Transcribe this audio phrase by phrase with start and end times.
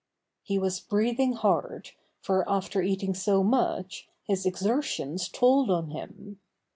[0.41, 1.91] He was breathing hard,
[2.21, 6.39] for after eating so much, his exertions told on him.